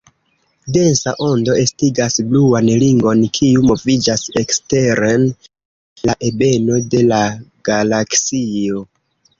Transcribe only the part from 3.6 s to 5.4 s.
moviĝas eksteren